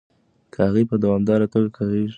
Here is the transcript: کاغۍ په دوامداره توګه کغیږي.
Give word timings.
کاغۍ 0.55 0.83
په 0.89 0.95
دوامداره 1.03 1.45
توګه 1.53 1.69
کغیږي. 1.77 2.09